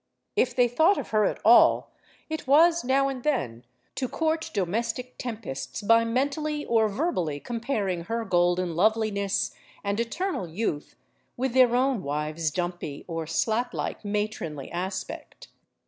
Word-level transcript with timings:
If 0.35 0.55
they 0.55 0.67
thought 0.67 0.97
of 0.97 1.09
her 1.09 1.25
at 1.25 1.39
all, 1.45 1.91
it 2.27 2.47
was, 2.47 2.83
now 2.83 3.07
and 3.07 3.21
then, 3.21 3.63
to 3.93 4.07
court 4.07 4.49
domestic 4.51 5.13
tempests 5.19 5.83
by 5.83 6.05
mentally 6.05 6.65
or 6.65 6.89
verbally 6.89 7.39
comparing 7.39 8.05
her 8.05 8.25
golden 8.25 8.75
loveliness 8.75 9.53
and 9.83 9.99
eternal 9.99 10.47
youth 10.47 10.95
with 11.37 11.53
their 11.53 11.75
own 11.75 12.01
wives* 12.01 12.49
dumpy, 12.49 13.05
or 13.07 13.27
slatlike, 13.27 14.03
matronly 14.03 14.71
aspect. 14.71 15.49